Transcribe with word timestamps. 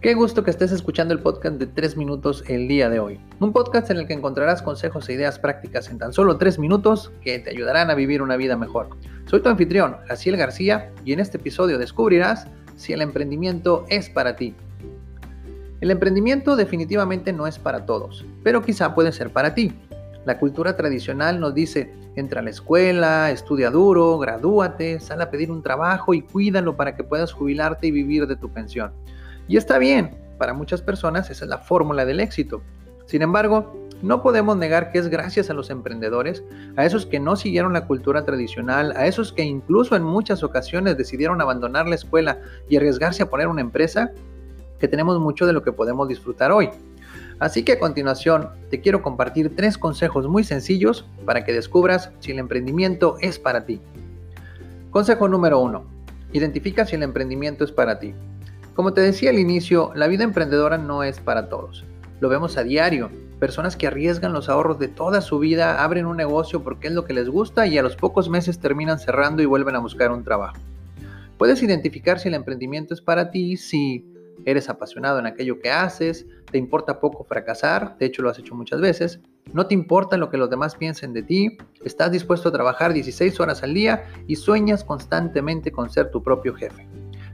Qué 0.00 0.14
gusto 0.14 0.44
que 0.44 0.52
estés 0.52 0.70
escuchando 0.70 1.12
el 1.12 1.18
podcast 1.18 1.56
de 1.56 1.66
3 1.66 1.96
minutos 1.96 2.44
el 2.46 2.68
día 2.68 2.88
de 2.88 3.00
hoy. 3.00 3.18
Un 3.40 3.52
podcast 3.52 3.90
en 3.90 3.96
el 3.96 4.06
que 4.06 4.12
encontrarás 4.12 4.62
consejos 4.62 5.08
e 5.08 5.14
ideas 5.14 5.40
prácticas 5.40 5.90
en 5.90 5.98
tan 5.98 6.12
solo 6.12 6.38
3 6.38 6.60
minutos 6.60 7.10
que 7.20 7.40
te 7.40 7.50
ayudarán 7.50 7.90
a 7.90 7.96
vivir 7.96 8.22
una 8.22 8.36
vida 8.36 8.56
mejor. 8.56 8.90
Soy 9.24 9.40
tu 9.40 9.48
anfitrión, 9.48 9.96
Jaciel 10.06 10.36
García, 10.36 10.92
y 11.04 11.14
en 11.14 11.18
este 11.18 11.38
episodio 11.38 11.78
descubrirás 11.78 12.46
si 12.76 12.92
el 12.92 13.02
emprendimiento 13.02 13.86
es 13.88 14.08
para 14.08 14.36
ti. 14.36 14.54
El 15.80 15.90
emprendimiento 15.90 16.54
definitivamente 16.54 17.32
no 17.32 17.48
es 17.48 17.58
para 17.58 17.84
todos, 17.84 18.24
pero 18.44 18.62
quizá 18.62 18.94
puede 18.94 19.10
ser 19.10 19.32
para 19.32 19.52
ti. 19.52 19.72
La 20.24 20.38
cultura 20.38 20.76
tradicional 20.76 21.40
nos 21.40 21.54
dice, 21.54 21.92
entra 22.14 22.38
a 22.38 22.44
la 22.44 22.50
escuela, 22.50 23.32
estudia 23.32 23.72
duro, 23.72 24.16
gradúate, 24.20 25.00
sal 25.00 25.20
a 25.22 25.30
pedir 25.32 25.50
un 25.50 25.64
trabajo 25.64 26.14
y 26.14 26.22
cuídalo 26.22 26.76
para 26.76 26.94
que 26.94 27.02
puedas 27.02 27.32
jubilarte 27.32 27.88
y 27.88 27.90
vivir 27.90 28.28
de 28.28 28.36
tu 28.36 28.48
pensión. 28.48 28.92
Y 29.48 29.56
está 29.56 29.78
bien, 29.78 30.16
para 30.38 30.52
muchas 30.52 30.82
personas 30.82 31.30
esa 31.30 31.44
es 31.44 31.48
la 31.48 31.58
fórmula 31.58 32.04
del 32.04 32.20
éxito. 32.20 32.62
Sin 33.06 33.22
embargo, 33.22 33.74
no 34.02 34.22
podemos 34.22 34.56
negar 34.56 34.92
que 34.92 34.98
es 34.98 35.08
gracias 35.08 35.50
a 35.50 35.54
los 35.54 35.70
emprendedores, 35.70 36.44
a 36.76 36.84
esos 36.84 37.06
que 37.06 37.18
no 37.18 37.34
siguieron 37.34 37.72
la 37.72 37.86
cultura 37.86 38.24
tradicional, 38.24 38.92
a 38.96 39.06
esos 39.06 39.32
que 39.32 39.42
incluso 39.42 39.96
en 39.96 40.04
muchas 40.04 40.44
ocasiones 40.44 40.96
decidieron 40.96 41.40
abandonar 41.40 41.88
la 41.88 41.96
escuela 41.96 42.38
y 42.68 42.76
arriesgarse 42.76 43.22
a 43.22 43.30
poner 43.30 43.48
una 43.48 43.62
empresa, 43.62 44.12
que 44.78 44.86
tenemos 44.86 45.18
mucho 45.18 45.46
de 45.46 45.52
lo 45.52 45.62
que 45.62 45.72
podemos 45.72 46.06
disfrutar 46.06 46.52
hoy. 46.52 46.70
Así 47.40 47.64
que 47.64 47.72
a 47.72 47.78
continuación 47.78 48.50
te 48.70 48.80
quiero 48.80 49.02
compartir 49.02 49.56
tres 49.56 49.78
consejos 49.78 50.28
muy 50.28 50.44
sencillos 50.44 51.06
para 51.24 51.44
que 51.44 51.52
descubras 51.52 52.10
si 52.20 52.32
el 52.32 52.38
emprendimiento 52.38 53.16
es 53.20 53.38
para 53.38 53.64
ti. 53.64 53.80
Consejo 54.90 55.26
número 55.26 55.58
uno. 55.58 55.86
Identifica 56.32 56.84
si 56.84 56.96
el 56.96 57.02
emprendimiento 57.02 57.64
es 57.64 57.72
para 57.72 57.98
ti. 57.98 58.14
Como 58.78 58.94
te 58.94 59.00
decía 59.00 59.30
al 59.30 59.40
inicio, 59.40 59.90
la 59.96 60.06
vida 60.06 60.22
emprendedora 60.22 60.78
no 60.78 61.02
es 61.02 61.18
para 61.18 61.48
todos. 61.48 61.84
Lo 62.20 62.28
vemos 62.28 62.56
a 62.56 62.62
diario. 62.62 63.10
Personas 63.40 63.74
que 63.76 63.88
arriesgan 63.88 64.32
los 64.32 64.48
ahorros 64.48 64.78
de 64.78 64.86
toda 64.86 65.20
su 65.20 65.40
vida, 65.40 65.82
abren 65.82 66.06
un 66.06 66.16
negocio 66.16 66.62
porque 66.62 66.86
es 66.86 66.94
lo 66.94 67.04
que 67.04 67.12
les 67.12 67.28
gusta 67.28 67.66
y 67.66 67.76
a 67.76 67.82
los 67.82 67.96
pocos 67.96 68.28
meses 68.28 68.60
terminan 68.60 69.00
cerrando 69.00 69.42
y 69.42 69.46
vuelven 69.46 69.74
a 69.74 69.80
buscar 69.80 70.12
un 70.12 70.22
trabajo. 70.22 70.58
Puedes 71.38 71.60
identificar 71.60 72.20
si 72.20 72.28
el 72.28 72.34
emprendimiento 72.34 72.94
es 72.94 73.00
para 73.00 73.32
ti 73.32 73.56
si 73.56 74.06
eres 74.44 74.68
apasionado 74.68 75.18
en 75.18 75.26
aquello 75.26 75.58
que 75.58 75.72
haces, 75.72 76.26
te 76.48 76.58
importa 76.58 77.00
poco 77.00 77.24
fracasar, 77.24 77.98
de 77.98 78.06
hecho 78.06 78.22
lo 78.22 78.30
has 78.30 78.38
hecho 78.38 78.54
muchas 78.54 78.80
veces, 78.80 79.18
no 79.52 79.66
te 79.66 79.74
importa 79.74 80.16
lo 80.16 80.30
que 80.30 80.36
los 80.36 80.50
demás 80.50 80.76
piensen 80.76 81.12
de 81.12 81.24
ti, 81.24 81.58
estás 81.84 82.12
dispuesto 82.12 82.50
a 82.50 82.52
trabajar 82.52 82.92
16 82.92 83.40
horas 83.40 83.64
al 83.64 83.74
día 83.74 84.04
y 84.28 84.36
sueñas 84.36 84.84
constantemente 84.84 85.72
con 85.72 85.90
ser 85.90 86.12
tu 86.12 86.22
propio 86.22 86.54
jefe. 86.54 86.86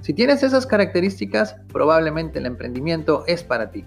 Si 0.04 0.12
tienes 0.12 0.42
esas 0.42 0.66
características, 0.66 1.56
probablemente 1.72 2.38
el 2.38 2.44
emprendimiento 2.44 3.24
es 3.26 3.42
para 3.42 3.70
ti. 3.70 3.86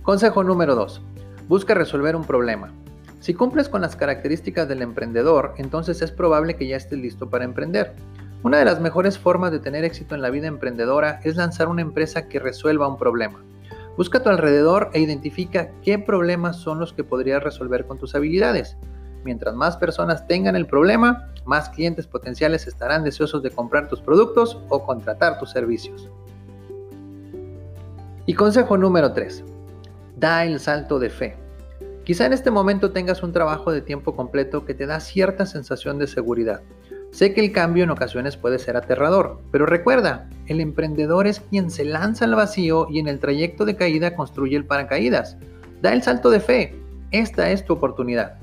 Consejo 0.00 0.42
número 0.42 0.74
2. 0.74 1.02
Busca 1.46 1.74
resolver 1.74 2.16
un 2.16 2.24
problema. 2.24 2.72
Si 3.20 3.34
cumples 3.34 3.68
con 3.68 3.82
las 3.82 3.96
características 3.96 4.66
del 4.66 4.80
emprendedor, 4.80 5.52
entonces 5.58 6.00
es 6.00 6.10
probable 6.10 6.56
que 6.56 6.66
ya 6.66 6.78
estés 6.78 6.98
listo 6.98 7.28
para 7.28 7.44
emprender. 7.44 7.92
Una 8.42 8.56
de 8.56 8.64
las 8.64 8.80
mejores 8.80 9.18
formas 9.18 9.52
de 9.52 9.58
tener 9.58 9.84
éxito 9.84 10.14
en 10.14 10.22
la 10.22 10.30
vida 10.30 10.46
emprendedora 10.46 11.20
es 11.22 11.36
lanzar 11.36 11.68
una 11.68 11.82
empresa 11.82 12.26
que 12.26 12.38
resuelva 12.38 12.88
un 12.88 12.96
problema. 12.96 13.44
Busca 13.98 14.18
a 14.18 14.22
tu 14.22 14.30
alrededor 14.30 14.88
e 14.94 15.00
identifica 15.00 15.68
qué 15.82 15.98
problemas 15.98 16.56
son 16.56 16.80
los 16.80 16.94
que 16.94 17.04
podrías 17.04 17.42
resolver 17.42 17.84
con 17.84 17.98
tus 17.98 18.14
habilidades. 18.14 18.78
Mientras 19.22 19.54
más 19.54 19.76
personas 19.76 20.26
tengan 20.26 20.56
el 20.56 20.66
problema, 20.66 21.30
más 21.50 21.68
clientes 21.68 22.06
potenciales 22.06 22.68
estarán 22.68 23.02
deseosos 23.02 23.42
de 23.42 23.50
comprar 23.50 23.88
tus 23.88 24.00
productos 24.00 24.56
o 24.68 24.86
contratar 24.86 25.40
tus 25.40 25.50
servicios. 25.50 26.08
Y 28.24 28.34
consejo 28.34 28.78
número 28.78 29.12
3. 29.12 29.42
Da 30.16 30.44
el 30.44 30.60
salto 30.60 31.00
de 31.00 31.10
fe. 31.10 31.36
Quizá 32.04 32.26
en 32.26 32.34
este 32.34 32.52
momento 32.52 32.92
tengas 32.92 33.24
un 33.24 33.32
trabajo 33.32 33.72
de 33.72 33.82
tiempo 33.82 34.14
completo 34.14 34.64
que 34.64 34.74
te 34.74 34.86
da 34.86 35.00
cierta 35.00 35.44
sensación 35.44 35.98
de 35.98 36.06
seguridad. 36.06 36.62
Sé 37.10 37.34
que 37.34 37.40
el 37.40 37.50
cambio 37.50 37.82
en 37.82 37.90
ocasiones 37.90 38.36
puede 38.36 38.60
ser 38.60 38.76
aterrador, 38.76 39.40
pero 39.50 39.66
recuerda, 39.66 40.30
el 40.46 40.60
emprendedor 40.60 41.26
es 41.26 41.40
quien 41.40 41.68
se 41.68 41.84
lanza 41.84 42.26
al 42.26 42.36
vacío 42.36 42.86
y 42.88 43.00
en 43.00 43.08
el 43.08 43.18
trayecto 43.18 43.64
de 43.64 43.74
caída 43.74 44.14
construye 44.14 44.56
el 44.56 44.66
paracaídas. 44.66 45.36
Da 45.82 45.92
el 45.92 46.04
salto 46.04 46.30
de 46.30 46.38
fe. 46.38 46.80
Esta 47.10 47.50
es 47.50 47.64
tu 47.64 47.72
oportunidad. 47.72 48.38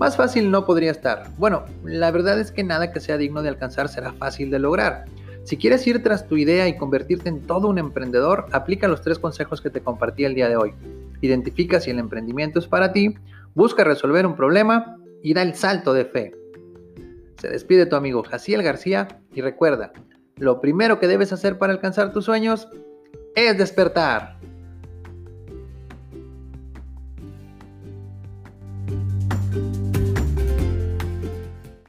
Más 0.00 0.16
fácil 0.16 0.50
no 0.50 0.64
podría 0.64 0.92
estar. 0.92 1.24
Bueno, 1.36 1.66
la 1.84 2.10
verdad 2.10 2.40
es 2.40 2.50
que 2.50 2.64
nada 2.64 2.90
que 2.90 3.00
sea 3.00 3.18
digno 3.18 3.42
de 3.42 3.50
alcanzar 3.50 3.86
será 3.90 4.14
fácil 4.14 4.50
de 4.50 4.58
lograr. 4.58 5.04
Si 5.44 5.58
quieres 5.58 5.86
ir 5.86 6.02
tras 6.02 6.26
tu 6.26 6.38
idea 6.38 6.66
y 6.68 6.78
convertirte 6.78 7.28
en 7.28 7.42
todo 7.42 7.68
un 7.68 7.76
emprendedor, 7.76 8.46
aplica 8.52 8.88
los 8.88 9.02
tres 9.02 9.18
consejos 9.18 9.60
que 9.60 9.68
te 9.68 9.82
compartí 9.82 10.24
el 10.24 10.34
día 10.34 10.48
de 10.48 10.56
hoy. 10.56 10.72
Identifica 11.20 11.80
si 11.80 11.90
el 11.90 11.98
emprendimiento 11.98 12.58
es 12.60 12.66
para 12.66 12.94
ti, 12.94 13.14
busca 13.54 13.84
resolver 13.84 14.24
un 14.24 14.36
problema 14.36 14.96
y 15.22 15.34
da 15.34 15.42
el 15.42 15.54
salto 15.54 15.92
de 15.92 16.06
fe. 16.06 16.32
Se 17.36 17.50
despide 17.50 17.84
tu 17.84 17.94
amigo 17.94 18.22
Jaciel 18.22 18.62
García 18.62 19.20
y 19.34 19.42
recuerda, 19.42 19.92
lo 20.36 20.62
primero 20.62 20.98
que 20.98 21.08
debes 21.08 21.30
hacer 21.34 21.58
para 21.58 21.74
alcanzar 21.74 22.14
tus 22.14 22.24
sueños 22.24 22.68
es 23.34 23.58
despertar. 23.58 24.38